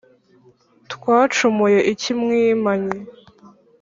Twacumuye 0.91 1.77
iki 1.93 2.11
mwimanyi 2.19 2.99